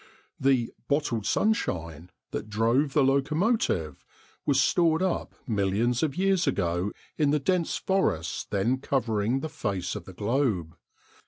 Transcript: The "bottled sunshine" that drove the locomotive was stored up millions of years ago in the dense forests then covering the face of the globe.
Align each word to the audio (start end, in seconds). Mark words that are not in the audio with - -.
The 0.39 0.73
"bottled 0.87 1.27
sunshine" 1.27 2.09
that 2.31 2.49
drove 2.49 2.93
the 2.93 3.03
locomotive 3.03 4.03
was 4.47 4.59
stored 4.59 5.03
up 5.03 5.35
millions 5.45 6.01
of 6.01 6.17
years 6.17 6.47
ago 6.47 6.91
in 7.19 7.29
the 7.29 7.37
dense 7.37 7.77
forests 7.77 8.43
then 8.49 8.79
covering 8.79 9.41
the 9.41 9.47
face 9.49 9.95
of 9.95 10.05
the 10.05 10.13
globe. 10.13 10.75